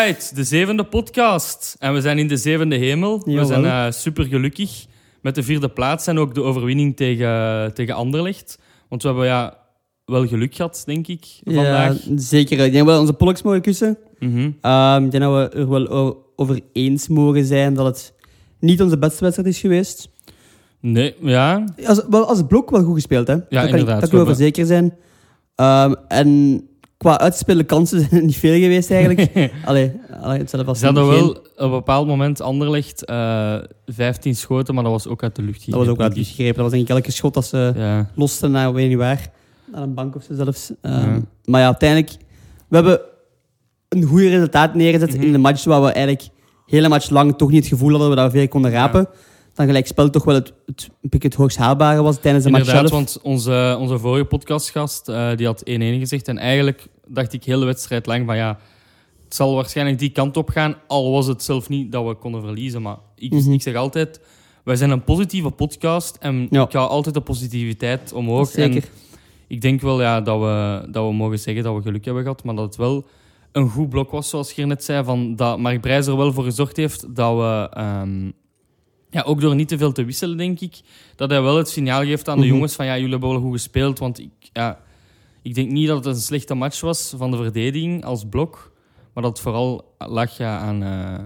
[0.00, 1.76] Alright, de zevende podcast.
[1.78, 3.22] En we zijn in de zevende hemel.
[3.24, 4.86] We zijn eh, super gelukkig
[5.22, 8.58] met de vierde plaats en ook de overwinning tegen, tegen Anderlecht.
[8.88, 9.56] Want we hebben ja,
[10.04, 12.04] wel geluk gehad, denk ik, vandaag.
[12.04, 12.58] Ja, zeker.
[12.58, 13.98] Ik denk dat we onze pollux mogen kussen.
[14.18, 14.50] Mhm.
[14.60, 18.14] Ehm, ik denk dat we er wel over eens mogen zijn dat het
[18.60, 20.08] niet onze beste wedstrijd is geweest.
[20.80, 21.64] Nee, ja.
[21.86, 23.36] Als, wel, als blok wel goed gespeeld, hè?
[23.36, 24.00] Daar kan ik- inderdaad.
[24.00, 24.94] Daar kunnen we over zeker zijn.
[25.54, 26.60] Ehm, en
[27.00, 29.30] qua uitspelen kansen zijn er niet veel geweest, eigenlijk.
[29.64, 34.74] allee, allee, hetzelfde als Ze hadden wel op een bepaald moment Anderlecht eh 15 schoten,
[34.74, 36.54] maar dat was ook uit de lucht Dat was ook uit de gegrepen.
[36.54, 37.72] Dat was denk ik elke schot dat ze.
[37.76, 38.10] Ja.
[38.14, 39.30] losten naar, weet niet waar,
[39.72, 40.70] naar een bank of zo zelfs.
[40.80, 41.20] Ehm, Ja.
[41.44, 42.10] Maar ja, uiteindelijk,
[42.68, 43.00] we hebben
[43.88, 45.22] een goed resultaat neergezet Mhm.
[45.22, 46.28] in een match waar we eigenlijk
[46.66, 49.08] hele match lang toch niet het gevoel hadden dat we daar veel konden rapen.
[49.54, 50.88] Dan gelijk spel toch wel het, het,
[51.22, 53.00] het hoogst haalbare was tijdens de match Inderdaad, zelf.
[53.00, 56.28] want onze, onze vorige podcastgast eh, die had 1-1 gezegd.
[56.28, 58.58] En eigenlijk dacht ik heel de wedstrijd lang van ja,
[59.24, 60.74] het zal waarschijnlijk die kant op gaan.
[60.86, 62.82] Al was het zelf niet dat we konden verliezen.
[62.82, 63.52] Maar ik, Mhm.
[63.52, 64.20] ik zeg altijd,
[64.64, 66.16] wij zijn een positieve podcast.
[66.20, 66.62] En Ja.
[66.64, 68.48] ik hou altijd de positiviteit omhoog.
[68.48, 68.82] Zeker.
[68.82, 68.88] En
[69.48, 72.44] ik denk wel ja, dat, we, dat we mogen zeggen dat we geluk hebben gehad.
[72.44, 73.06] Maar dat het wel
[73.52, 75.04] een goed blok was, zoals je net zei.
[75.04, 77.68] Van dat Mark Brijs er wel voor gezorgd heeft dat we...
[77.72, 78.30] ehm,
[79.10, 80.80] ja, ook door niet te veel te wisselen, denk ik,
[81.16, 82.52] dat hij wel het signaal geeft aan de Mhm.
[82.54, 83.98] jongens van ja, jullie hebben wel goed gespeeld.
[83.98, 84.78] Want ik, ja,
[85.42, 88.72] ik denk niet dat het een slechte match was van de verdediging als blok.
[89.14, 91.24] Maar dat het vooral lag ja, aan, eh,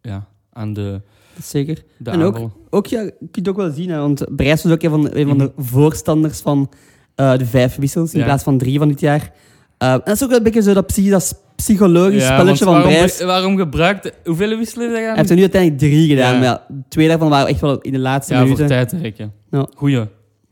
[0.00, 1.00] ja, aan de,
[1.42, 1.82] Zeker.
[1.96, 2.50] de En ook-.
[2.70, 5.28] Ook, ja, je kunt ook wel zien, hè, want Brijs was ook een van, een
[5.28, 5.66] van de Mhm.
[5.66, 6.70] voorstanders van
[7.14, 8.24] eh, de vijf wissels in Ja.
[8.24, 9.32] plaats van drie van dit jaar.
[9.78, 12.72] Eh, en dat is ook wel een beetje zo dat, dat psychologisch Ja, spelletje van
[12.74, 13.22] waarom, Brijs.
[13.22, 14.12] Waarom gebruikte...
[14.24, 16.40] Hoeveel wisselen heb je Hij heeft er nu uiteindelijk drie gedaan, Ja.
[16.40, 18.68] maar twee daarvan waren echt wel in de laatste Ja, voor minuten.
[18.76, 19.32] tijd te rekken.
[19.50, 19.66] Ja.
[19.76, 20.06] Goeie.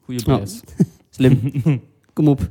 [0.05, 0.35] Goeie Ja.
[0.37, 0.61] prijs.
[1.17, 1.41] Slim.
[2.13, 2.51] Kom op.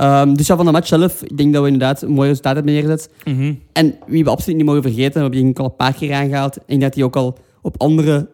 [0.00, 2.54] Ehm, dus ja, van de match zelf, ik denk dat we inderdaad een mooi resultaat
[2.54, 3.10] hebben neergezet.
[3.24, 3.54] Mhm.
[3.72, 6.56] En wie we absoluut niet mogen vergeten, we hebben die al een paar keer aangehaald.
[6.56, 8.28] En ik denk dat hij ook al op andere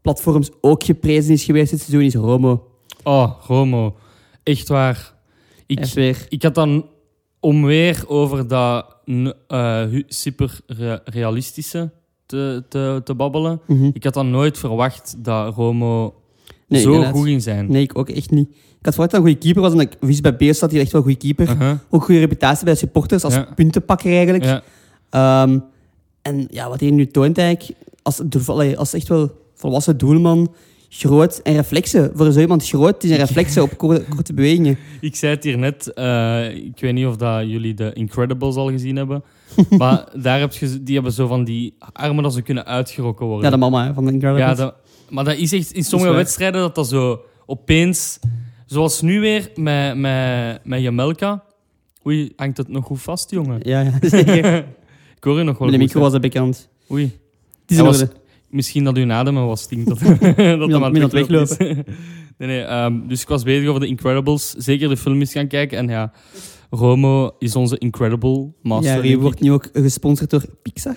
[0.00, 2.66] platforms ook geprezen is geweest dit seizoen, is Romo.
[3.02, 3.94] Oh, Romo.
[4.42, 5.14] Echt waar.
[5.66, 6.26] Ik, weer...
[6.28, 6.86] Ik had dan
[7.40, 8.96] om weer over dat
[9.46, 11.90] eh, super re- realistische
[12.26, 13.60] te, te, te babbelen.
[13.66, 13.90] Mhm.
[13.92, 16.14] Ik had dan nooit verwacht dat Romo
[16.68, 17.14] Nee, zo inderdaad.
[17.16, 17.66] goed ging zijn.
[17.70, 18.54] Nee, ik ook echt niet.
[18.82, 19.72] Ik had verwacht dat een goede keeper was.
[19.72, 21.54] En ik wist bij Beers dat hij echt wel een goede keeper.
[21.54, 21.78] Uh-huh.
[21.90, 23.46] Ook goede reputatie bij de supporters als Ja.
[23.54, 24.44] puntenpakker eigenlijk.
[24.44, 24.62] Ja.
[25.10, 25.58] Ehm,
[26.22, 28.20] en ja, wat hij nu toont eigenlijk, als,
[28.76, 30.54] als echt wel volwassen doelman,
[30.88, 32.10] groot en reflexen.
[32.14, 34.78] Voor zo iemand groot, die zijn reflexen op korte, korte bewegingen.
[35.00, 35.92] Ik zei het hier net.
[35.92, 39.22] eh, ik weet niet of dat jullie de Incredibles al gezien hebben.
[39.78, 43.44] maar daar heb je, die hebben zo van die armen dat ze kunnen uitgerokken worden.
[43.44, 44.48] Ja, de mama hè, van de Incredibles.
[44.58, 44.74] Ja, dat-
[45.08, 48.18] maar dat is echt in sommige wedstrijden dat dat zo opeens...
[48.72, 51.42] Zoals nu weer met, met, met Jamelka.
[52.06, 53.60] Oei, hangt het nog goed vast, jongen?
[53.62, 54.56] ja, ja, zeker.
[55.16, 56.68] Ik hoor je nog wel Met de goed, micro was dat bekend.
[56.90, 57.04] Oei.
[57.04, 57.12] Die
[57.66, 58.12] is Hij in was- orde.
[58.48, 59.88] Misschien dat uw adem was stinkt.
[59.88, 60.16] Dat, dat
[60.70, 61.56] hem aan het het weglopen
[62.38, 62.60] nee, nee.
[62.62, 64.50] ehm, dus ik was bezig over de Incredibles.
[64.50, 65.78] Zeker de film eens gaan kijken.
[65.78, 66.12] En ja,
[66.70, 68.94] Romo is onze Incredible master.
[68.96, 69.20] Ja, die ik.
[69.20, 70.94] wordt nu ook gesponsord door Pixar.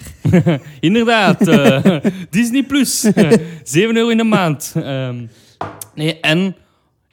[0.80, 1.47] Inderdaad.
[1.47, 1.97] eh,
[2.30, 3.00] Disney Plus.
[3.64, 4.74] 7 euro in de maand.
[4.75, 5.25] Ehm,
[5.96, 6.56] nee, en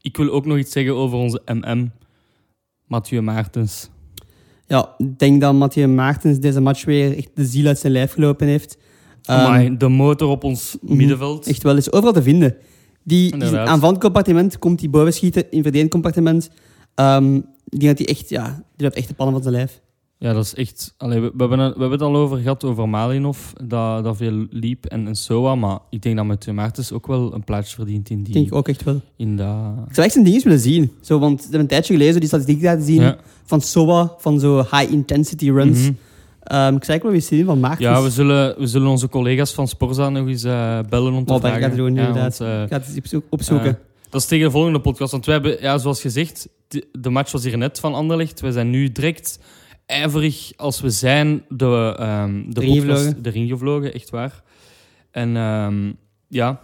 [0.03, 1.91] ik wil ook nog iets zeggen over onze MM.
[2.87, 3.91] Mathieu Maartens.
[4.67, 8.13] Ja, ik denk dat Mathieu Maartens deze match weer echt de ziel uit zijn lijf
[8.13, 8.79] gelopen heeft.
[9.23, 10.97] Ehm, Amai, de motor op ons mhm.
[10.97, 11.47] middenveld.
[11.47, 12.57] Echt wel, is overal te vinden.
[13.03, 16.51] Die, die aanvallend compartiment komt die boven schieten in verdedigend compartiment.
[16.95, 17.37] Ehm,
[17.69, 19.81] ik denk dat hij echt, ja, die loopt echt de pannen van zijn lijf.
[20.22, 20.94] Ja, dat is echt...
[20.99, 24.16] Allee, we, we, hebben het, we hebben het al over gehad, over Malinov, dat, dat
[24.16, 25.55] veel liep en, en Soa.
[25.55, 28.34] Maar ik denk dat Mathieu Maartens ook wel een plaatsje verdient in Ik die...
[28.34, 29.00] denk ook echt wel.
[29.16, 29.56] In dat...
[29.88, 30.93] Ik zou echt zijn dingen willen zien.
[31.00, 33.16] Zo, want we hebben een tijdje gelezen die statistieken laten zien Ja.
[33.44, 35.81] van SOA, van zo high-intensity runs.
[35.81, 35.93] Mhm.
[36.43, 37.81] Ehm, ik zou echt wel weer zien van Maartens.
[37.89, 41.33] Ja, we zullen, we zullen onze collega's van Sporza nog eens eh, bellen om te
[41.33, 41.60] Wat vragen.
[41.62, 42.39] gaan doen, Ja, inderdaad.
[42.39, 43.66] want, eh, Ik ga het eens opzoek- opzoeken.
[43.69, 43.75] Eh,
[44.10, 45.12] dat is tegen de volgende podcast.
[45.12, 48.41] Want wij hebben, ja, zoals gezegd, de, de match was hier net van Anderlecht.
[48.41, 49.39] We zijn nu direct
[49.92, 53.94] ijverig als we zijn de, ehm de Erin podcast gevlogen.
[53.94, 54.42] echt waar.
[55.10, 55.92] En ehm,
[56.28, 56.60] ja,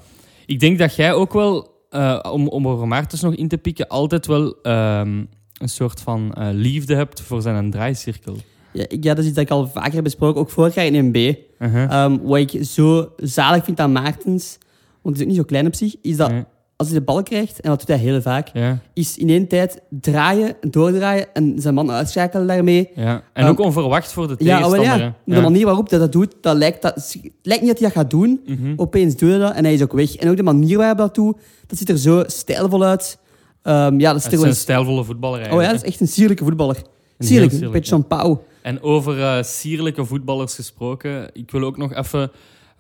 [0.47, 3.89] ik denk dat jij ook wel, eh, om, om over Maartens nog in te pikken,
[3.89, 5.25] altijd wel ehm,
[5.59, 8.37] een soort van eh, liefde hebt voor zijn draaicirkel.
[8.73, 11.07] ja, ja, dat is iets dat ik al vaker heb besproken, ook vorig jaar in
[11.07, 11.35] MB.
[11.59, 11.83] Uh-huh.
[11.83, 14.59] Ehm, wat ik zo zalig vind aan Maartens,
[15.03, 16.33] want hij is ook niet zo klein op zich, is dat
[16.79, 19.49] als hij de bal krijgt, en dat doet hij heel vaak, ja, is in één
[19.49, 22.91] tijd draaien, doordraaien en zijn man uitschakelen daarmee.
[22.95, 23.23] ja.
[23.33, 24.93] En ook onverwacht voor de Ja, tegenstander.
[24.99, 25.05] hè.
[25.05, 25.15] ja.
[25.25, 27.97] De manier waarop hij dat doet, dat lijkt, dat, het lijkt niet dat hij dat
[27.99, 28.41] gaat doen.
[28.47, 28.73] Mhm.
[28.77, 30.17] Opeens doet hij dat en hij is ook weg.
[30.17, 31.37] En ook de manier waarop hij dat doet,
[31.67, 33.19] dat ziet er zo stijlvol uit.
[33.63, 36.45] Ehm, ja, dat is er een stijlvolle voetballer Oh ja, dat is echt een sierlijke
[36.45, 36.77] voetballer.
[37.19, 38.45] Een Sierlijk, heel een beetje zo'n pauw.
[38.63, 42.31] En over eh, sierlijke voetballers gesproken, ik wil ook nog even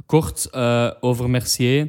[0.07, 1.89] kort eh, over Mercier.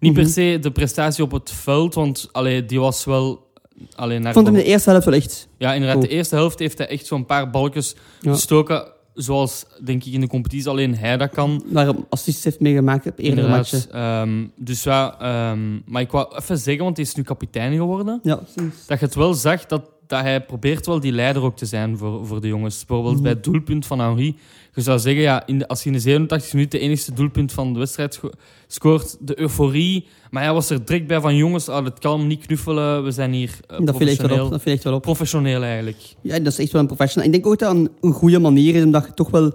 [0.00, 0.32] Niet per Mhm.
[0.32, 3.48] se de prestatie op het veld, want allee, die was wel...
[3.94, 5.48] Allee, naar Ik vond hem in de eerste helft wel echt...
[5.58, 6.02] Ja, inderdaad.
[6.02, 8.32] De eerste helft heeft hij echt zo'n paar balkjes Ja.
[8.32, 11.62] gestoken, zoals denk ik in de competitie alleen hij dat kan.
[11.66, 13.92] Waar hij assists heeft meegemaakt op eerdere matchen.
[13.92, 18.20] Ehm, dus ja, ehm, maar ik wou even zeggen, want hij is nu kapitein geworden,
[18.22, 21.56] Ja, sinds- dat je het wel zag dat, dat hij probeert wel die leider ook
[21.56, 22.78] te zijn voor, voor de jongens.
[22.86, 23.22] Bijvoorbeeld Mhm.
[23.22, 24.36] bij het doelpunt van Henri.
[24.74, 27.52] Je zou zeggen, ja, in de, als je in de 87 minuten de enigste doelpunt
[27.52, 28.30] van de wedstrijd sco-
[28.66, 30.06] scoort, de euforie.
[30.30, 33.32] Maar hij was er direct bij van, jongens, oh, het kan niet knuffelen, we zijn
[33.32, 34.44] hier eh, dat viel echt wel professioneel.
[34.44, 34.50] op.
[34.50, 35.02] Dat viel echt wel op.
[35.02, 35.96] Professioneel eigenlijk.
[36.22, 37.26] Ja, dat is echt wel een professional.
[37.26, 39.52] Ik denk ook dat het een, goede manier is, omdat je toch wel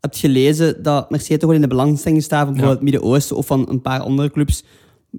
[0.00, 3.46] hebt gelezen dat Mercier toch wel in de belangstelling staat van bijvoorbeeld het Midden-Oosten of
[3.46, 4.64] van een paar andere clubs.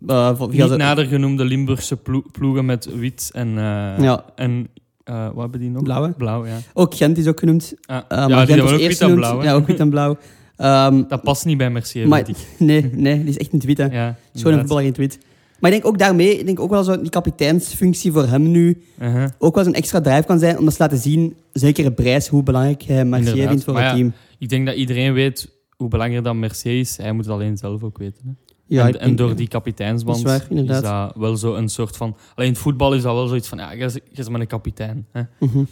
[0.07, 4.25] Uh, via Niet de- nader genoemde Limburgse plo- ploegen met wit en, eh, Ja.
[4.35, 4.67] en
[5.03, 5.83] eh, wat hebben die nog?
[5.83, 6.13] Blauwe.
[6.17, 6.57] Blauw, ja.
[6.73, 7.73] Ook Gent is ook genoemd.
[7.85, 9.19] Ah, Uh, ja, maar die Gent hebben was ook eerst wit en genoemd.
[9.19, 9.39] blauw.
[9.39, 9.45] hè.
[9.45, 10.17] Ja, ook wit en blauw.
[10.57, 12.45] Ehm, Dat past niet bij Mercier, maar, vind ik.
[12.59, 13.77] nee, nee, die is echt niet wit.
[13.77, 13.83] Hè.
[13.83, 14.59] Ja, Schoon een inderdaad.
[14.59, 15.17] voetballer in wit.
[15.59, 18.81] Maar ik denk ook daarmee, ik denk ook wel zo die kapiteinsfunctie voor hem nu
[19.01, 19.25] Uh-huh.
[19.37, 21.93] ook wel eens een extra drive kan zijn om eens te laten zien, zeker een
[21.93, 23.49] prijs, hoe belangrijk hij Mercier Inderdaad.
[23.49, 24.13] vindt voor Maar het ja, team.
[24.39, 26.97] Ik denk dat iedereen weet hoe belangrijk dat Mercier is.
[26.97, 28.21] Hij moet het alleen zelf ook weten.
[28.25, 28.31] Hè.
[28.73, 30.83] Ja, en, door die kapiteinsband is waar, inderdaad.
[30.83, 32.15] is dat wel zo een soort van...
[32.35, 34.47] Alleen in het voetbal is dat wel zoiets van, ja, is- jij is maar een
[34.47, 35.07] kapitein.
[35.11, 35.21] Hè.
[35.39, 35.63] Mhm.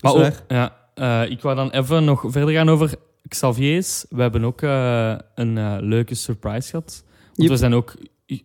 [0.00, 2.94] Maar ook, ja, eh, ik wou dan even nog verder gaan over
[3.28, 4.06] Xavier's.
[4.08, 7.04] We hebben ook eh, een eh, leuke surprise gehad.
[7.24, 7.48] Want Yep.
[7.50, 7.94] we zijn ook...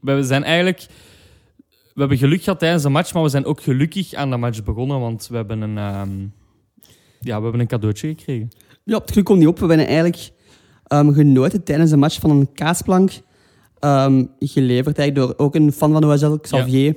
[0.01, 0.85] We zijn eigenlijk...
[1.94, 4.63] We hebben geluk gehad tijdens de match, maar we zijn ook gelukkig aan de match
[4.63, 6.19] begonnen, want we hebben een, ehm,
[7.19, 8.50] ja, we hebben een cadeautje gekregen.
[8.83, 9.59] Ja, het geluk komt niet op.
[9.59, 10.29] We zijn eigenlijk
[10.88, 13.11] ehm, genoten tijdens de match van een kaasplank.
[13.79, 16.95] Ehm, geleverd eigenlijk door ook een fan van OSL, Xavier.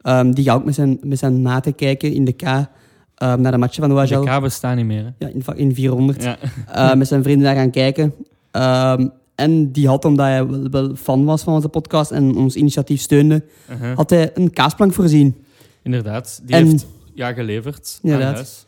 [0.00, 3.52] Ehm, die gaat ook met zijn, met zijn maten kijken in de K ehm, naar
[3.52, 4.18] de matchen van OSL.
[4.20, 5.04] De kabels staan niet meer.
[5.04, 5.26] Hè?
[5.26, 6.22] Ja, in, in 400.
[6.22, 6.36] Ja.
[6.72, 8.14] Eh, met zijn vrienden daar gaan kijken.
[9.34, 13.00] En die had, omdat hij wel, wel fan was van onze podcast en ons initiatief
[13.00, 13.96] steunde, Uh-huh.
[13.96, 15.36] had hij een kaasplank voorzien.
[15.82, 18.34] Inderdaad, die En- heeft ja, geleverd aan Inderdaad.
[18.34, 18.66] huis.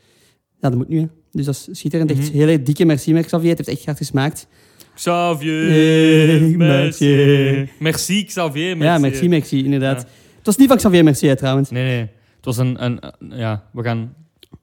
[0.60, 0.98] Ja, dat moet nu.
[1.00, 1.06] Hè.
[1.30, 2.10] Dus dat is schitterend.
[2.10, 2.32] Echt Mhm.
[2.32, 3.48] hele dikke merci, Xavier.
[3.48, 4.46] Het heeft echt hard gesmaakt.
[4.94, 6.56] Xavier, merci.
[6.56, 7.70] merci.
[7.78, 8.92] Merci, Xavier, merci.
[8.92, 10.00] Ja, merci, merci, inderdaad.
[10.00, 10.06] Ja.
[10.36, 11.70] Het was niet van Xavier Mercier trouwens.
[11.70, 12.00] Nee, nee.
[12.36, 14.14] Het was een, een, een- ja, we gaan...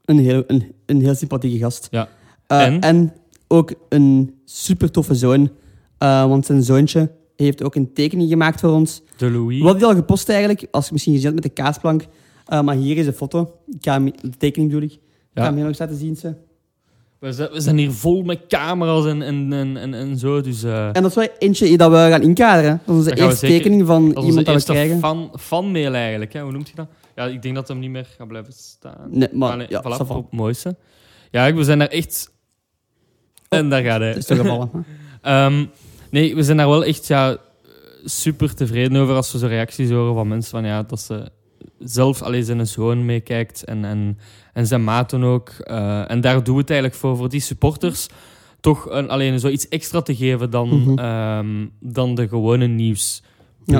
[0.04, 1.88] Een heel, een, een heel sympathieke gast.
[1.90, 2.08] Ja.
[2.46, 3.12] Eh, En?
[3.48, 5.50] ook een super toffe zoon.
[5.98, 9.02] Eh, want zijn zoontje heeft ook een tekening gemaakt voor ons.
[9.16, 9.60] De Louis.
[9.60, 10.66] Wat had hij al gepost eigenlijk?
[10.70, 12.06] Als je misschien gezien hebt met de kaasplank.
[12.46, 13.54] Eh, maar hier is een foto.
[13.66, 14.92] Ik ga hem, de tekening bedoel ik.
[14.92, 15.00] Ik
[15.34, 16.16] ga hem hier nog eens laten zien.
[16.16, 16.34] Ze.
[17.22, 20.62] We zijn, we zijn hier vol met camera's en, en, en, en, en zo, dus...
[20.62, 22.80] eh, En dat is wel eentje dat we gaan inkaderen.
[22.86, 24.54] Dat is onze Dat gaan we eerste zeker- tekening van dat is onze iemand dat
[24.54, 24.98] we eerste krijgen.
[24.98, 26.40] fan, fanmail eigenlijk, hè.
[26.42, 26.86] hoe noemt je dat?
[27.14, 29.08] Ja, ik denk dat hem niet meer gaat blijven staan.
[29.10, 30.04] Nee, maar Allee, ja, voilà, ça va.
[30.04, 30.76] voor het mooiste.
[31.30, 32.30] Ja, we zijn daar echt...
[33.48, 34.14] En daar gaat hij.
[34.14, 34.70] Is toch gevallen.
[34.72, 34.80] hè?
[35.44, 35.64] Ehm,
[36.10, 37.36] nee, we zijn daar wel echt ja,
[38.04, 41.30] super tevreden over als we zo reacties horen van mensen van ja, dat ze
[41.84, 44.18] zelf alleen zijn zoon meekijkt en, en,
[44.52, 45.48] en zijn maten ook.
[45.48, 48.06] Eh, en daar doen we het eigenlijk voor, voor die supporters.
[48.60, 53.22] Toch een, alleen zoiets extra te geven dan, ehm, dan de gewone nieuws.
[53.64, 53.78] Ja,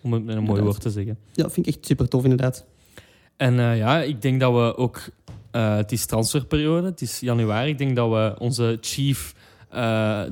[0.00, 1.18] Om het met een mooi woord te zeggen.
[1.32, 2.64] Ja, vind ik echt super tof inderdaad.
[3.36, 5.00] En eh, ja, ik denk dat we ook...
[5.50, 7.70] eh, het is transferperiode, het is januari.
[7.70, 9.34] Ik denk dat we onze chief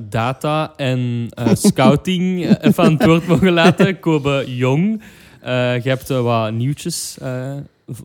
[0.09, 3.99] data en scouting even aan het woord mogen laten.
[3.99, 5.01] Kobe Jong.
[5.43, 7.55] Eh, je hebt eh, wat nieuwtjes eh,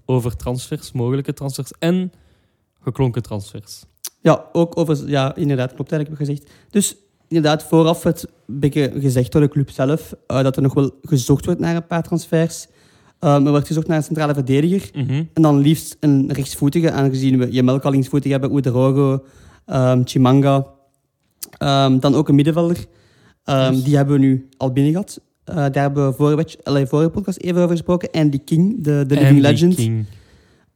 [0.04, 2.12] over transfers, mogelijke transfers en
[2.82, 3.84] geklonken transfers.
[4.20, 5.08] Ja, ook over...
[5.08, 6.50] Ja, inderdaad, klopt eigenlijk gezegd.
[6.70, 6.96] Dus
[7.28, 8.14] inderdaad, vooraf een
[8.46, 12.02] beetje gezegd door de club zelf dat er nog wel gezocht wordt naar een paar
[12.02, 12.66] transfers.
[13.18, 14.90] Ehm, er wordt gezocht naar een centrale verdediger.
[14.92, 15.24] Mhm.
[15.32, 19.24] En dan liefst een rechtsvoetige, aangezien we Jamelka al linksvoetig hebben, Oederogo,
[19.66, 20.66] ehm Chimanga.
[21.58, 22.84] Ehm, dan ook een middenvelder.
[23.44, 23.82] Ehm, Yes.
[23.84, 25.20] Die hebben we nu al binnen gehad.
[25.48, 28.10] Eh, daar hebben we vorige, allee, vorige podcast even over gesproken.
[28.10, 29.74] Andy King, de, de Living Legend.
[29.74, 30.04] King,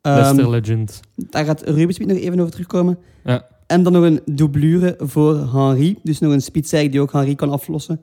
[0.02, 1.00] Leicester Legend.
[1.16, 2.98] daar gaat Ruben Smit nog even over terugkomen.
[3.24, 3.46] Ja.
[3.66, 5.98] En dan nog een doublure voor Henri.
[6.02, 8.00] Dus nog een eigenlijk die ook Henri kan aflossen.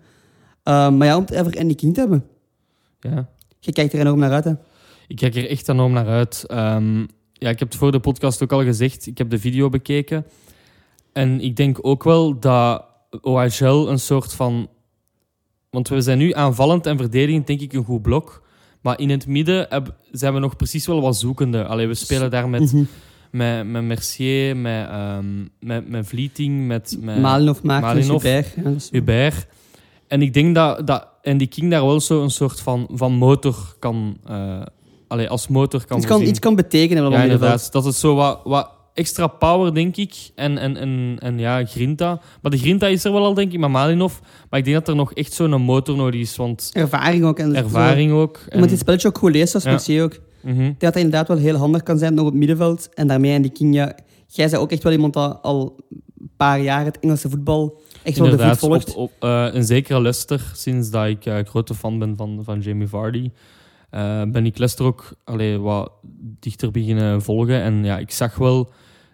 [0.64, 2.26] Ehm, maar ja, om het even Andy King te hebben.
[3.00, 3.30] Ja.
[3.60, 4.54] Je kijkt er enorm naar uit, hè?
[5.08, 6.44] Ik kijk er echt enorm naar uit.
[6.48, 7.00] Ehm,
[7.34, 9.06] ja, ik heb het voor de podcast ook al gezegd.
[9.06, 10.26] Ik heb de video bekeken.
[11.14, 12.86] En ik denk ook wel dat
[13.22, 14.70] OHL een soort van...
[15.70, 18.48] Want we zijn nu aanvallend en verdedigend, denk ik, een goed blok.
[18.82, 21.66] Maar in het midden heb- zijn we nog precies wel wat zoekende.
[21.66, 22.84] Allee, we spelen daar met, Mhm.
[23.32, 25.26] met, met Mercier, met, ehm,
[25.60, 28.24] met, met Vlieting, met, met Malinov Malinov.
[28.24, 29.48] is- Hubert.
[30.08, 33.76] En ik denk dat, dat Andy King daar wel zo een soort van, van motor
[33.80, 34.18] kan...
[35.08, 37.72] allee, als motor kan iets, kan, iets kan betekenen Ja, het inderdaad.
[37.72, 40.14] Dat het zo wat, wat extra power, denk ik.
[40.36, 42.22] En, en, en, en ja, Grinta.
[42.42, 44.14] Maar de Grinta is er wel al, denk ik, met Malinov.
[44.50, 46.36] Maar ik denk dat er nog echt zo'n motor nodig is.
[46.36, 47.40] Want Ervaring ook.
[47.40, 48.40] En ervaring ook.
[48.46, 50.04] Je En, moet dit spelletje ook goed lezen, als Ja.
[50.04, 50.20] Ook.
[50.42, 50.74] Mhm.
[50.78, 52.90] Dat hij inderdaad wel heel handig kan zijn nog op het middenveld.
[52.94, 53.96] En daarmee aan die King, ja,
[54.28, 55.76] jij bent ook echt wel iemand dat al
[56.20, 58.96] een paar jaar het Engelse voetbal echt wel de voet volgt.
[58.96, 62.60] op, op, eh, een zekere Leicester, sinds dat ik eh, grote fan ben van, van
[62.60, 63.32] Jamie Vardy,
[63.90, 65.92] eh, ben ik Leicester ook allee, wat
[66.40, 67.62] dichter beginnen volgen.
[67.62, 68.70] En ja, ik zag wel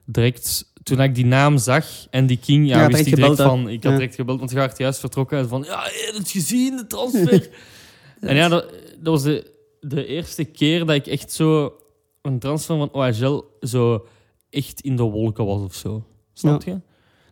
[0.05, 3.69] direct, toen ik die naam zag en die King, ja, Ja, wist ik direct van,
[3.69, 6.75] ik had direct gebeld, want je werd juist vertrokken en van, ja, heb het gezien,
[6.75, 7.49] de transfer?
[8.19, 8.69] en ja, dat,
[8.99, 11.73] dat was de, de eerste keer dat ik echt zo
[12.21, 14.05] een transfer van OHL zo
[14.49, 16.05] echt in de wolken was of zo.
[16.33, 16.79] Snap je?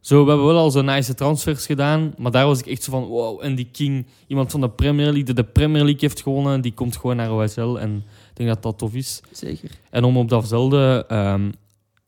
[0.03, 2.91] Zo, we hebben wel al zo nice transfers gedaan, maar daar was ik echt zo
[2.91, 3.43] van, wow.
[3.43, 6.73] En die King, iemand van de Premier League, die de Premier League heeft gewonnen, die
[6.73, 7.75] komt gewoon naar OSL.
[7.79, 7.95] En
[8.29, 9.21] ik denk dat dat tof is.
[9.31, 9.69] Zeker.
[9.89, 11.51] En om op datzelfde, ehm,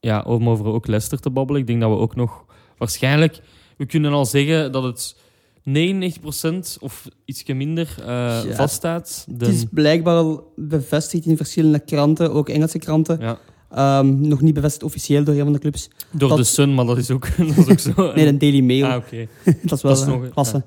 [0.05, 2.45] ja, om over ook Leicester te babbelen, ik denk dat we ook nog
[2.77, 3.39] waarschijnlijk,
[3.77, 5.15] we kunnen al zeggen dat het
[5.63, 8.43] 99% of ietsje minder eh, Ja.
[8.55, 9.25] vaststaat.
[9.29, 13.17] De, Het is blijkbaar al bevestigd in verschillende kranten, ook Engelse kranten.
[13.19, 13.37] ja,
[13.71, 15.89] Ehm, nog niet bevestigd officieel door een van de clubs.
[16.11, 18.11] door dat- de Sun, maar dat is ook, dat is ook zo.
[18.13, 18.85] Nee, de Daily Mail.
[18.85, 19.27] Ah, oké.
[19.63, 20.63] dat is wel dat is eh, nog- klasse.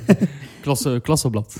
[0.62, 1.56] Klasse, klasseblad.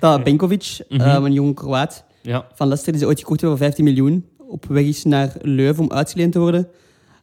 [0.00, 1.00] Dat Benkovic, Mhm.
[1.00, 2.46] ehm, een jonge Kroaat ja.
[2.54, 5.82] van Leicester, die ze ooit gekocht hebben voor 15 miljoen, op weg is naar Leuven
[5.82, 6.68] om uitgeleend te worden.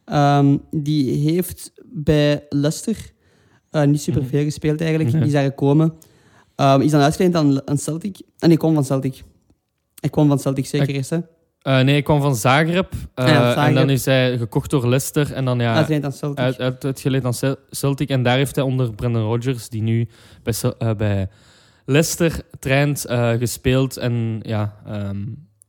[0.04, 2.96] Ehm, die heeft bij Leicester
[3.70, 5.10] eh, niet superveel gespeeld eigenlijk.
[5.10, 5.18] Mhm.
[5.18, 5.94] Die is daar gekomen.
[6.56, 8.18] Ehm, is dan uitgeleend aan, aan Celtic.
[8.38, 9.22] En die kwam van Celtic.
[10.00, 11.18] Hij kwam van Celtic zeker Ik- eerst, hè?
[11.62, 12.92] Eh, nee, ik kwam van Zagreb.
[13.14, 13.66] eh, Ah ja, Zagreb.
[13.68, 15.32] En dan is hij gekocht door Leicester.
[15.32, 16.38] En dan ja, Uitgeleend aan Celtic.
[16.38, 18.08] uit, uit, uitgeleend aan Cel- Celtic.
[18.08, 20.08] En daar heeft hij onder Brendan Rodgers, die nu
[20.42, 21.28] bij, eh, bij
[21.84, 23.96] Leicester traint, eh, gespeeld.
[23.96, 25.24] En ja, ehm,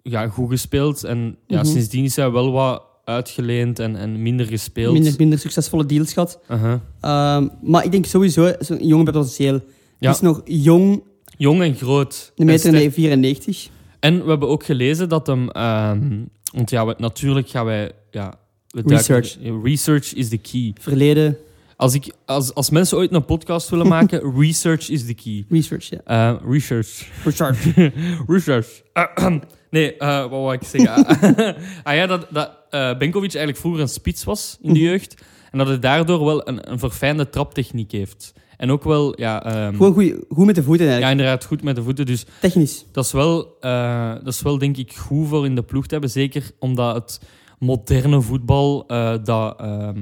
[0.10, 1.04] ja, goed gespeeld.
[1.04, 1.72] En ja, Mhm.
[1.72, 4.94] sindsdien is hij wel wat uitgeleend en, en minder gespeeld.
[4.94, 6.40] minder, minder succesvolle deals gehad.
[6.52, 6.74] Uh-huh.
[7.02, 9.62] Ehm, maar ik denk sowieso, zo'n jongen potentieel.
[10.00, 10.12] Ja.
[10.12, 11.04] Is nog jong,
[11.38, 12.32] Jong en groot.
[12.36, 13.70] En meter en 94.
[14.00, 15.50] En we hebben ook gelezen dat hem...
[15.50, 16.20] ehm,
[16.54, 17.92] want ja, we- natuurlijk gaan wij...
[18.12, 18.34] Ja,
[18.68, 19.64] we duiken- Research.
[19.64, 20.74] research is the key.
[20.80, 21.38] Verleden,
[21.76, 25.46] Als, ik, als, als mensen ooit een podcast willen maken, research is the key.
[25.50, 26.00] research, ja.
[26.06, 27.10] Eh, research.
[27.24, 27.76] Research.
[28.28, 28.68] research.
[29.70, 31.06] Nee, eh, wat wou ik zeggen?
[31.84, 34.88] ah ja, dat, dat eh, Benkovic eigenlijk vroeger een spits was in de Mhm.
[34.90, 35.24] jeugd.
[35.52, 38.34] En dat hij daardoor wel een, een verfijnde traptechniek heeft.
[38.58, 41.20] En ook wel, ja, ehm, Gewoon goed, goed met de voeten ja, eigenlijk.
[41.20, 42.06] inderdaad goed met de voeten.
[42.06, 42.86] Dus Technisch.
[42.92, 45.92] dat is, wel, eh, dat is wel, denk ik, goed voor in de ploeg te
[45.92, 46.10] hebben.
[46.10, 47.20] Zeker omdat het
[47.60, 48.86] moderne voetbal
[49.24, 50.00] dat ehm,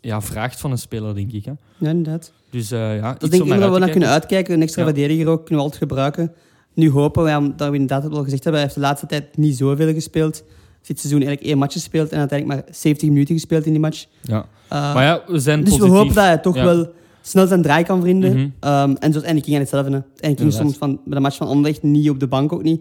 [0.00, 1.44] ja, vraagt van een speler, denk ik.
[1.44, 1.52] Hè.
[1.78, 2.32] Ja, inderdaad.
[2.50, 4.08] Dus ja, Dat denk ik dat we naar kunnen kijken.
[4.08, 4.54] uitkijken.
[4.54, 4.88] Een extra Ja.
[4.88, 6.32] verdediger ook kunnen we altijd gebruiken.
[6.74, 9.36] Nu hopen we, dat we inderdaad het al gezegd hebben, hij heeft de laatste tijd
[9.36, 10.42] niet zoveel gespeeld.
[10.86, 14.06] Dit seizoen eigenlijk één match gespeeld en uiteindelijk maar 70 minuten gespeeld in die match.
[14.20, 14.46] Ja.
[14.72, 15.90] Uh, Maar ja, we zijn dus positief.
[15.92, 16.64] we hopen dat hij toch Ja.
[16.64, 18.54] wel snel zijn draai kan vinden.
[18.60, 19.90] Ehm, en zoals Andy King aan hetzelfde.
[19.90, 20.26] hè.
[20.28, 22.80] Andy King stond van, bij de match van Anderlecht niet op de bank ook niet.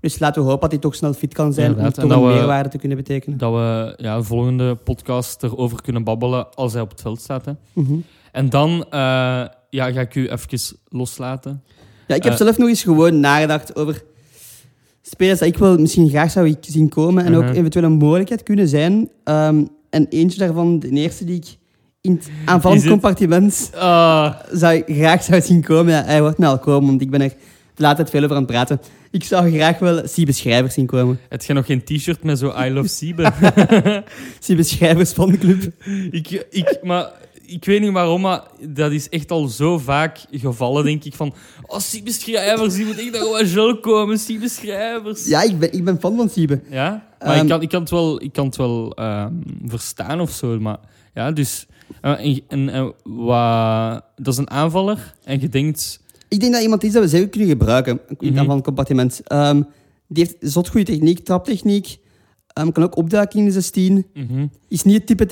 [0.00, 1.96] Dus laten we hopen dat hij toch snel fit kan zijn Inderdaad.
[1.96, 3.38] om En toch een meerwaarde te kunnen betekenen.
[3.38, 7.44] Dat we ja, de volgende podcast erover kunnen babbelen als hij op het veld staat.
[7.44, 7.52] Hè.
[7.72, 7.94] Mhm.
[8.32, 9.00] En dan eh,
[9.70, 11.62] ja, ga ik u even loslaten.
[12.08, 12.38] Ja, ik heb Eh.
[12.38, 14.02] zelf nog eens gewoon nagedacht over
[15.02, 17.52] spelers dat ik wel misschien graag zou zien komen en ook Mhm.
[17.54, 19.08] eventueel een mogelijkheid kunnen zijn.
[19.24, 21.46] Ehm, en eentje daarvan, de eerste die ik
[22.00, 25.92] in het aanvallend het- compartiment Ah, zou ik graag zou zien komen.
[25.92, 27.28] Ja, hij wordt mij al komen, want ik ben er
[27.74, 28.80] de laatste tijd veel over aan het praten.
[29.10, 31.18] Ik zou graag wel Siebe Schrijvers zien komen.
[31.28, 33.32] heb je nog geen t-shirt met zo I love Siebe?
[34.40, 35.72] Siebe Schrijvers van de club.
[36.10, 37.10] ik, ik, maar
[37.50, 41.14] ik weet niet waarom, maar dat is echt al zo vaak gevallen, denk ik.
[41.14, 41.34] Van,
[41.66, 44.18] oh, Siebe Schrijvers, die moet echt naar OHL komen.
[44.18, 45.26] Siebe Schrijvers.
[45.26, 46.60] Ja, ik ben, ik ben fan van Siebe.
[46.70, 47.06] Ja?
[47.18, 49.32] Maar Ehm, ik, kan, ik kan het wel, ik kan het wel ehm,
[49.64, 50.60] verstaan of zo.
[50.60, 50.78] Maar
[51.14, 51.66] ja, dus...
[52.00, 55.14] eh, en, en, en wat- dat is een aanvaller.
[55.24, 56.00] En je denkt...
[56.28, 58.38] Ik denk dat iemand is dat we zeker kunnen gebruiken in het Mhm.
[58.38, 59.20] aanvallend compartiment.
[59.24, 59.62] Ehm,
[60.08, 61.98] die heeft zot goede techniek, traptechniek.
[62.52, 64.06] Ehm, kan ook opduiken in de 16.
[64.14, 65.26] mhm, Is niet het type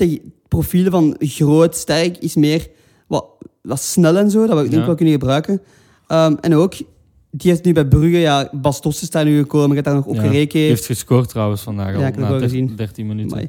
[0.49, 2.17] te- profiel van groot, sterk.
[2.17, 2.67] Is meer
[3.07, 3.25] wat,
[3.61, 4.85] wat snel en zo, dat we denk ik Ja.
[4.85, 5.61] wel kunnen gebruiken.
[6.07, 6.73] Ehm, en ook,
[7.31, 10.15] die heeft nu bij Brugge, ja, Bas Tossen staat nu gekomen, gaat daar nog op
[10.15, 10.29] Ja.
[10.29, 11.99] Die heeft gescoord trouwens vandaag al.
[12.01, 12.75] Ja, ik heb na het wel der- gezien.
[12.75, 13.37] 13 minuten.
[13.37, 13.47] Maar,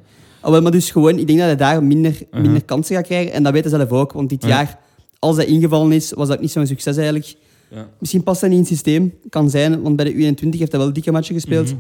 [0.55, 3.33] ah, maar dus gewoon, ik denk dat hij daar minder, minder kansen gaat krijgen.
[3.33, 4.49] En dat weet hij zelf ook, want dit Ja.
[4.49, 4.79] jaar,
[5.19, 7.35] als hij ingevallen is, was dat niet zo'n succes eigenlijk.
[7.71, 7.89] Ja.
[8.01, 10.81] Misschien past hij niet in het systeem, kan zijn, want bij de U21 heeft hij
[10.81, 11.67] wel dikke matchen gespeeld.
[11.67, 11.77] Mhm.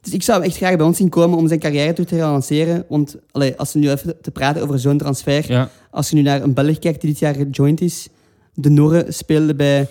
[0.00, 2.14] Dus ik zou hem echt graag bij ons zien komen om zijn carrière toe te
[2.16, 2.84] relanceren.
[2.88, 6.22] Want allee, als we nu even te praten over zo'n transfer, Ja, als je nu
[6.22, 8.08] naar een Belg kijkt die dit jaar gejoind is,
[8.54, 9.86] de Norre speelde bij,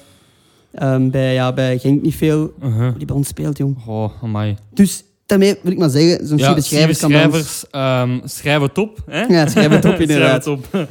[0.72, 2.94] ehm, bij, ja, bij Genk niet veel, uh-huh.
[2.98, 3.78] die bij ons speelt, jong.
[3.88, 4.58] Oh, amai.
[4.74, 9.04] Dus daarmee wil ik maar zeggen, zo'n Ja, Schrijvers kan ons- schrijvers ehm, schrijven top.
[9.06, 9.22] Hè?
[9.22, 10.44] Ja, schrijven het op inderdaad.
[10.44, 10.88] Schrijven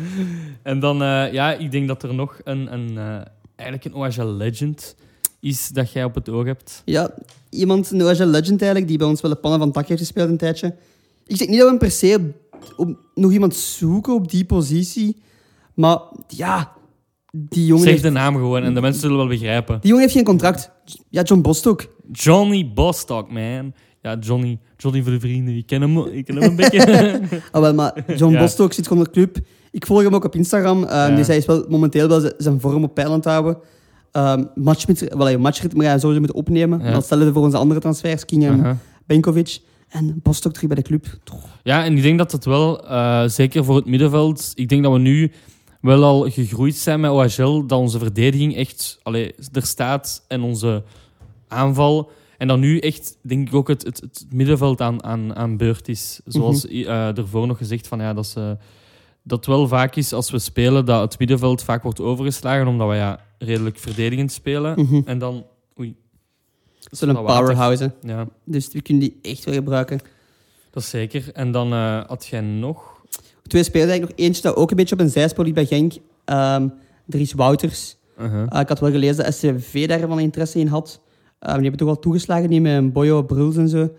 [0.63, 3.21] en dan, eh, ja, ik denk dat er nog een, een eh,
[3.57, 4.95] eigenlijk een OHL legend
[5.41, 6.83] is dat jij op het oog hebt.
[6.85, 7.11] Ja,
[7.51, 10.01] iemand, een OHL legend eigenlijk, die bij ons wel de pannen van het dak heeft
[10.01, 10.75] gespeeld een tijdje.
[11.27, 12.33] Ik zeg niet dat we per se
[12.77, 15.17] op, nog iemand zoeken op die positie,
[15.75, 16.73] maar ja,
[17.33, 19.75] die jongen, Zeg heeft, de naam gewoon en de mensen zullen wel begrijpen.
[19.81, 20.71] die jongen heeft geen contract.
[21.09, 21.87] Ja, John Bostock.
[22.13, 23.73] Johnny Bostock, man.
[24.03, 25.57] Ja, Johnny, Johnny voor de vrienden.
[25.57, 27.21] Ik ken hem, ik ken hem een beetje.
[27.53, 28.39] Ah, wel, maar John Ja.
[28.41, 29.39] Bostock zit gewoon op de club.
[29.71, 31.15] Ik volg hem ook op Instagram, eh, Ja.
[31.15, 33.59] dus hij is wel momenteel wel zijn vorm op peil aan het houden.
[34.13, 36.93] Ehm match met, wel, een matchritme gaan sowieso moeten opnemen.
[36.93, 38.81] Dan stellen we voor onze andere transfers, King en.
[39.07, 39.61] Benkovic.
[39.89, 41.07] En Bostock terug bij de club.
[41.63, 44.93] Ja, en ik denk dat het wel, eh, zeker voor het middenveld, ik denk dat
[44.93, 45.33] we nu
[45.81, 50.83] wel al gegroeid zijn met OHL, dat onze verdediging echt allee, er staat en onze
[51.49, 52.11] aanval.
[52.39, 55.89] En dat nu echt, denk ik, ook het, het, het middenveld aan, aan, aan beurt
[55.89, 56.21] is.
[56.25, 58.57] Zoals eh ervoor nog gezegd, van, ja, dat, ze,
[59.29, 62.95] dat wel vaak is als we spelen, dat het middenveld vaak wordt overgeslagen, omdat we
[62.95, 64.81] ja, redelijk verdedigend spelen.
[64.81, 65.01] Mhm.
[65.05, 65.47] En dan...
[65.81, 65.97] Oei.
[66.81, 67.25] Dat water.
[67.25, 67.83] powerhouse.
[67.83, 68.13] hè.
[68.13, 70.01] Ja, Dus we kunnen die echt wel gebruiken.
[70.71, 71.31] dat is zeker.
[71.33, 72.97] En dan eh, had jij nog...
[73.43, 75.93] Twee spelers eigenlijk nog eentje dat ook een beetje op een zijspoor liep bij Genk.
[76.25, 76.69] Ehm
[77.09, 77.97] Dries Wouters.
[78.19, 78.47] Uh-huh.
[78.53, 81.01] Uh, ik had wel gelezen dat SCV daar wel interesse in had.
[81.41, 83.91] Um, die hebben toch wel toegeslagen, die met een Boyo, Bruls en zo.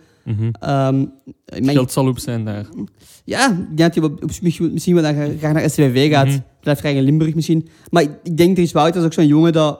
[1.46, 2.66] Het maar- geld zal op zijn daar.
[3.26, 6.28] Ja, dat op- misschien wel naar, graag naar SCV gaat.
[6.28, 6.38] Mhm.
[6.62, 7.68] Blijft graag in Limburg misschien.
[7.90, 9.80] Maar ik, ik denk Dries Wouters is ook zo'n jongen dat,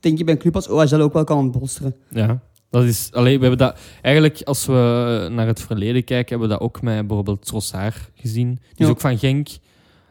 [0.00, 1.94] denk ik, bij een club als OHL ook wel kan ontbolsteren.
[2.10, 2.40] Ja,
[2.70, 3.08] dat is...
[3.12, 3.78] Allee, we hebben dat...
[4.02, 8.48] Eigenlijk, als we naar het verleden kijken, hebben we dat ook met bijvoorbeeld Trossard gezien.
[8.74, 9.48] Die is ook van Genk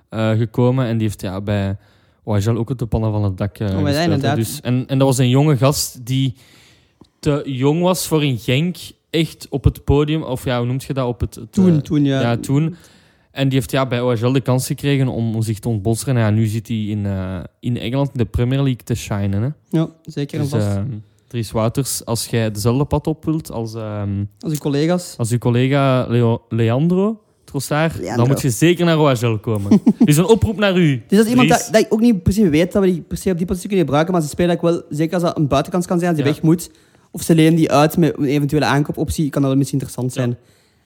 [0.10, 1.77] eh, gekomen en die heeft ja, bij
[2.24, 4.36] OHL ook het de pannen van het dak Oh, inderdaad.
[4.36, 6.36] Dus, en, en dat was een jonge gast die
[7.20, 8.77] te jong was voor in Genk
[9.09, 11.07] echt op het podium, of ja, hoe noemt je dat?
[11.07, 12.21] Op het, het, Toen, eh, toen, ja.
[12.21, 12.75] ja, toen.
[13.32, 16.15] En die heeft ja, bij OHL de kans gekregen om, om zich te ontbolsteren.
[16.15, 19.41] En ja, nu zit hij in, eh, in Engeland in de Premier League te shinen.
[19.41, 19.49] Hè?
[19.79, 20.65] Ja, zeker en Dus, vast.
[20.65, 20.82] eh,
[21.27, 25.13] Dries Wouters, als jij dezelfde pad op wilt als, ehm, als uw collega's.
[25.17, 28.15] als uw collega Leo, Leandro Trossard, Leandro.
[28.17, 29.82] dan moet je zeker naar OHL komen.
[30.05, 31.03] dus een oproep naar u.
[31.08, 33.32] Dus dat is iemand dat, dat ik ook niet precies weet dat we die se
[33.32, 35.86] op die positie kunnen gebruiken, maar ze spelen ik wel, zeker als dat een buitenkant
[35.86, 36.34] kan zijn, als die Ja.
[36.34, 36.71] weg moet,
[37.17, 40.21] of ze lenen die uit met een eventuele aankoopoptie, kan dat wel misschien interessant Ja.
[40.21, 40.38] zijn.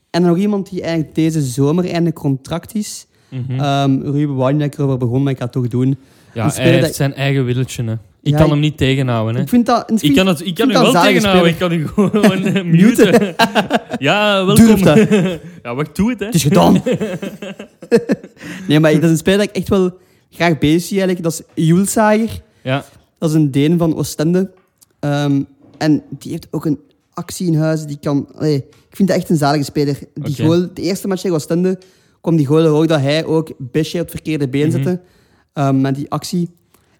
[0.10, 3.06] En dan nog iemand die eigenlijk deze zomer einde contract is.
[3.58, 5.98] Ehm Ruben Wijn, ik erover begon, maar ik ga het toch doen.
[6.34, 7.84] ja, hij speler heeft dat- zijn eigen willetje.
[7.84, 7.92] Hè.
[8.24, 9.36] Ik Ja, kan hem niet tegenhouden.
[9.36, 9.42] Hè.
[9.42, 9.92] Ik vind dat...
[10.02, 13.36] Ik kan, het, ik kan u wel tegenhouden, ik kan u gewoon eh, Muten.
[14.00, 14.78] ja, welkom.
[15.64, 16.20] Ja, wacht, doe het.
[16.20, 16.26] Hè.
[16.26, 16.82] Het is gedaan.
[18.68, 19.98] nee, maar dat is een speler dat ik echt wel
[20.30, 21.24] graag bezig zie eigenlijk.
[21.24, 22.30] Dat is Julsager.
[22.62, 22.86] Ja,
[23.20, 24.52] Dat is een Deen van Oostende.
[25.00, 25.42] Ehm,
[25.82, 26.80] en die heeft ook een
[27.14, 27.86] actie in huis.
[27.86, 28.28] Die kan...
[28.36, 28.56] allee,
[28.90, 30.00] ik vind dat echt een zalige speler.
[30.14, 31.80] Die goal, de eerste match tegen Oostende
[32.22, 34.72] kwam die goal er ook dat hij ook Besje op het verkeerde been Mhm.
[34.72, 35.02] zette.
[35.54, 36.50] Ehm, met die actie.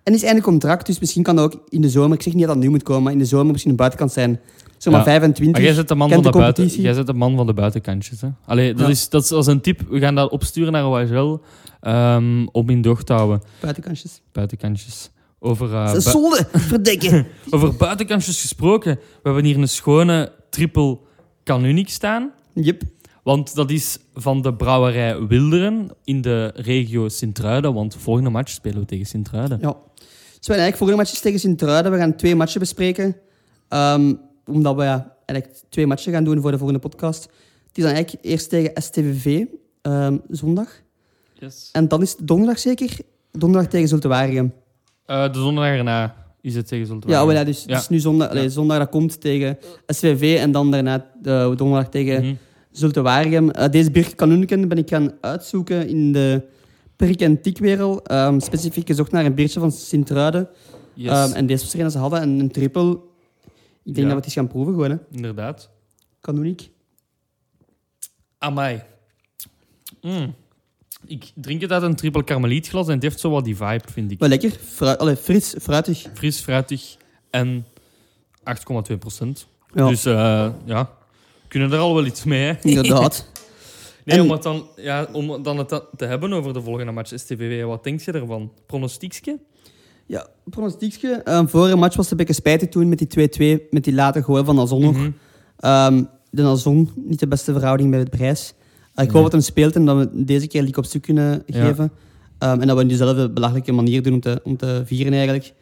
[0.04, 2.18] En is eindelijk contract, dus misschien kan dat ook in de zomer...
[2.18, 4.12] Ik zeg niet dat dat nu moet komen, maar in de zomer misschien een buitenkant
[4.12, 4.40] zijn.
[4.78, 5.06] Zomaar Ja.
[5.06, 5.52] 25.
[5.56, 7.54] maar jij zet de man, van de, de buiten, jij zet de man van de
[7.54, 8.22] buitenkantjes.
[8.22, 8.28] Hè.
[8.46, 8.92] Allee, dat, Ja.
[8.92, 9.82] is, dat is als een tip.
[9.90, 11.40] We gaan dat opsturen naar OHL
[11.82, 13.42] ehm, om in doog te houden.
[13.60, 14.22] Buitenkantjes.
[14.32, 15.10] Buitenkantjes.
[15.44, 17.28] Over, eh, Dat is bu- zonde, verdikken.
[17.50, 18.96] over buitenkantjes gesproken.
[18.96, 20.98] We hebben hier een schone triple
[21.44, 22.32] Canunic staan.
[22.54, 22.82] Yep.
[23.24, 27.74] Want dat is van de brouwerij Wilderen in de regio Sint-Truiden.
[27.74, 29.58] Want volgende match spelen we tegen Sint-Truiden.
[29.62, 29.76] Ja.
[30.38, 31.92] Dus wij eigenlijk volgende match is tegen Sint-Truiden.
[31.92, 33.16] We gaan twee matchen bespreken.
[33.68, 34.14] Ehm,
[34.46, 37.24] omdat we ja, eigenlijk twee matchen gaan doen voor de volgende podcast.
[37.68, 39.46] Het is dan eigenlijk eerst tegen STVV,
[39.82, 40.70] ehm, zondag.
[41.34, 41.70] Yes.
[41.72, 42.98] En dan is het donderdag zeker.
[43.32, 44.08] Donderdag tegen Zulte
[45.12, 47.26] Eh, de zondag erna is het tegen Ja, Zultuwagen.
[47.26, 47.76] maar ja, dus, Ja.
[47.76, 52.24] dus nu zondag, allee, zondag dat komt tegen SVV en dan daarna de donderdag tegen
[52.26, 52.34] Mhm.
[52.72, 53.50] Zulte Waregem.
[53.50, 56.42] Eh, deze Birk Kanunken ben ik gaan uitzoeken in de
[56.96, 58.08] prik- en tikwereld.
[58.08, 60.50] Ehm specifiek gezocht naar een biertje van Sint-Truiden.
[60.94, 62.92] Yes, Ehm, en deze verschenen ze hadden en een triple.
[63.84, 64.02] Ik denk Ja.
[64.04, 64.90] dat we het eens gaan proeven gewoon.
[64.90, 64.98] Hè.
[65.12, 65.70] inderdaad.
[66.22, 66.70] Kanoniek.
[68.38, 68.82] Amai.
[70.02, 70.34] Mm.
[71.06, 74.12] Ik drink het uit een triple karmelietglas en het heeft zo wat die vibe, vind
[74.12, 74.20] ik.
[74.20, 74.52] Wel lekker.
[74.52, 76.06] Fruit, allee, fris, fruitig.
[76.14, 76.96] Fris, fruitig
[77.30, 77.66] en
[78.92, 79.48] 8,2 procent.
[79.74, 80.90] Ja, Dus eh, ja,
[81.48, 82.42] kunnen er al wel iets mee.
[82.46, 82.54] Hè?
[82.62, 83.26] inderdaad.
[84.06, 87.12] Nee, En- om, het dan, ja, om dan het te hebben over de volgende match
[87.16, 88.52] STVV, wat denk je ervan?
[88.66, 89.40] Pronostiekje?
[90.06, 91.22] Ja, pronostiekje.
[91.24, 94.22] Ehm vorige match was het een beetje spijtig toen met die 2-2, met die late
[94.22, 94.96] goal van Nazon nog.
[94.98, 95.10] Mhm.
[95.58, 98.54] Ehm, de Nazon, niet de beste verhouding bij het prijs.
[99.02, 101.92] Ik hoop dat hem speelt en dat we deze keer Liek op zoek kunnen geven.
[102.38, 105.54] Ehm, en dat we op diezelfde belachelijke manier doen om te, om te vieren eigenlijk.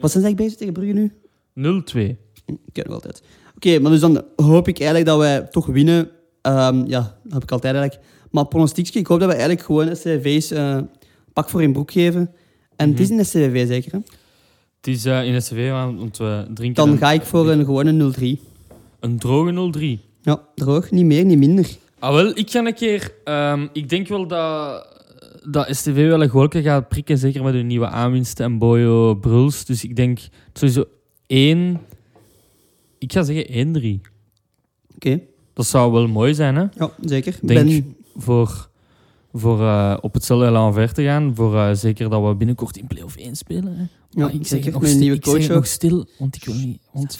[0.00, 1.12] Wat zijn ze eigenlijk bezig tegen Brugge nu?
[1.54, 2.16] 0-2.
[2.46, 3.22] Hm, Kennen we altijd.
[3.56, 6.08] Oké, maar dus dan hoop ik eigenlijk dat wij toch winnen.
[6.42, 8.06] Ehm, ja, dat heb ik altijd eigenlijk.
[8.30, 10.78] Maar pronostiekje, ik hoop dat we eigenlijk gewoon SCV's eh
[11.32, 12.30] pak voor in broek geven.
[12.76, 13.98] En het is een SCV zeker, hè?
[14.76, 18.12] Het is eh, in SCV, want we drinken Dan een, ga ik voor een gewone
[18.38, 18.40] 0-3.
[19.00, 20.06] een droge 0-3.
[20.22, 20.90] Ja, droog.
[20.90, 21.76] Niet meer, niet minder.
[21.98, 23.14] Ah, wel, ik ga een keer...
[23.24, 24.86] ehm, ik denk wel dat,
[25.50, 29.64] dat STV wel een goalke gaat prikken, zeker met hun nieuwe aanwinsten en Boyo Bruls.
[29.64, 30.18] Dus ik denk
[30.52, 30.84] sowieso
[31.26, 31.80] 1...
[32.98, 34.10] Ik ga zeggen 1-3.
[34.94, 35.20] Oké,
[35.52, 36.64] Dat zou wel mooi zijn, hè?
[36.74, 37.36] ja, zeker.
[37.42, 38.68] Denk Ben, voor,
[39.32, 41.34] voor eh, op hetzelfde elan ver te gaan.
[41.34, 43.76] Voor eh, zeker dat we binnenkort in play-off 1 spelen.
[43.76, 43.82] Hè.
[43.82, 44.64] ja, Maar ik zeg zeker.
[44.64, 45.56] het nog Met een stil- nieuwe ik zeg coach het ook.
[45.56, 46.78] nog stil, want ik wil niet...
[46.92, 47.18] Want...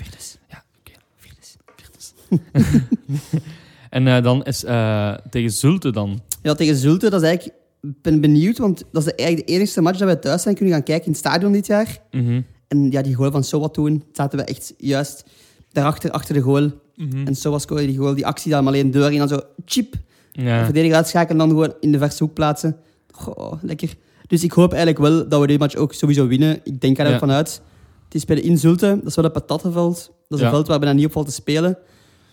[0.49, 0.93] Ja, oké.
[1.17, 1.57] Vierdes.
[1.77, 2.12] Vierdes.
[3.90, 6.20] en eh, dan is eh, tegen Zulte dan.
[6.42, 7.57] Ja, tegen Zulte, dat is eigenlijk...
[7.83, 10.74] Ik ben benieuwd, want dat is eigenlijk de enige match dat wij thuis zijn kunnen
[10.74, 11.98] gaan kijken in het stadion dit jaar.
[12.11, 12.40] Mhm.
[12.68, 15.24] En ja, die goal van Sowa toen, zaten we echt juist
[15.72, 16.70] daarachter, achter de goal.
[16.96, 17.27] Mhm.
[17.27, 19.94] En Sowa scoorde die goal, die actie dan alleen door en dan zo chip.
[20.33, 20.64] Ja.
[20.64, 22.77] verdediger uitschakelen en dan gewoon in de verse hoek plaatsen.
[23.11, 23.94] Goh, lekker.
[24.27, 26.61] Dus ik hoop eigenlijk wel dat we die match ook sowieso winnen.
[26.64, 27.18] Ik denk er ook Ja.
[27.18, 27.61] vanuit.
[28.05, 30.12] Het is bij de Inzulte, dat is wel een patattenveld.
[30.29, 30.44] Dat is Ja.
[30.44, 31.79] een veld waar bijna niet op valt te spelen.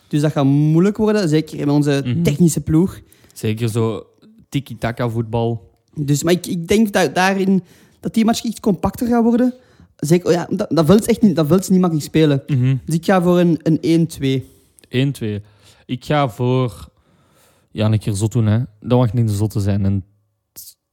[0.08, 2.22] Dus dat gaat moeilijk worden, zeker met onze Mhm.
[2.24, 3.00] technische ploeg.
[3.34, 4.06] Zeker zo
[4.50, 5.70] tiki-taka voetbal.
[5.96, 7.64] Dus, maar ik, ik denk dat daarin
[8.00, 9.54] dat die match iets compacter gaat worden.
[9.96, 12.44] Zeker, oh ja, dat, dat veld is echt niet, dat is niet makkelijk spelen.
[12.86, 14.46] Dus ik ga voor een, een 1-2.
[14.90, 15.44] 1-2.
[15.86, 16.90] Ik ga voor...
[17.72, 18.60] Ja, een keer zot doen, hè.
[18.82, 19.84] Dat mag niet de zotte zijn.
[19.84, 20.04] Een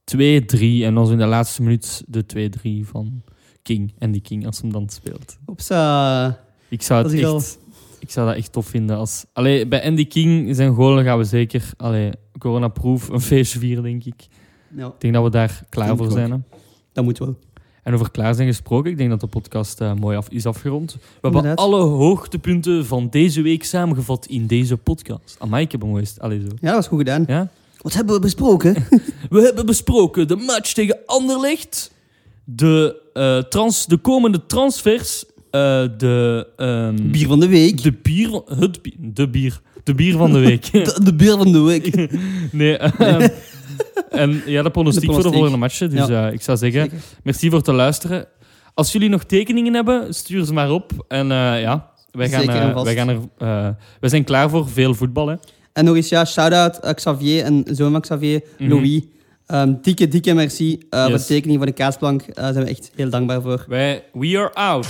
[0.05, 0.83] 2-3.
[0.83, 2.49] En dan zo in de laatste minuut de
[2.83, 3.21] 2-3 van
[3.61, 3.93] King.
[3.97, 5.37] En die King als hem dan speelt.
[5.45, 6.33] Op z'n...
[6.69, 7.57] Ik zou het echt...
[8.03, 8.97] Ik zou dat echt tof vinden.
[8.97, 9.25] Als...
[9.33, 11.69] Allee, bij Andy King zijn goalen gaan we zeker...
[11.77, 14.27] Allee, coronaproof een feestje vieren, denk ik.
[14.75, 16.31] Ja, Ik denk dat we daar klaar voor zijn.
[16.31, 16.37] Hè.
[16.93, 17.35] dat moet wel.
[17.83, 20.97] En over klaar zijn gesproken, ik denk dat de podcast eh, mooi af, is afgerond.
[21.21, 25.35] We hebben alle hoogtepunten van deze week samengevat in deze podcast.
[25.39, 26.47] Amai, ik heb een Allee, zo.
[26.47, 27.23] Ja, dat was goed gedaan.
[27.27, 27.49] Ja?
[27.77, 28.73] Wat hebben we besproken?
[29.29, 31.91] We hebben besproken de match tegen Anderlecht,
[32.43, 37.83] de, eh, trans, de komende transfers, eh, de, ehm, Bier van de week.
[37.83, 40.71] de bier, het bier, de bier, de bier van de week.
[40.71, 42.09] De, de bier van de week.
[42.51, 43.27] nee, ehm,
[44.09, 45.89] en ja, de pronostiek De voor de volgende matchen.
[45.89, 46.27] Dus Ja.
[46.27, 46.97] eh, ik zou zeggen, Zeker.
[47.23, 48.25] merci voor het luisteren.
[48.73, 51.05] Als jullie nog tekeningen hebben, stuur ze maar op.
[51.07, 53.19] En eh, ja, wij gaan, wij gaan er,
[53.99, 55.27] wij zijn klaar voor veel voetbal.
[55.27, 55.35] Hè.
[55.73, 58.69] En nog eens, ja, shout-out Xavier en zoon van Xavier, Mhm.
[58.69, 59.01] Louis.
[59.45, 62.35] Ehm, dikke, dikke merci eh, voor de tekening van de kaasplank.
[62.35, 63.65] Daar zijn we echt heel dankbaar voor.
[63.67, 64.87] Wij, we are out.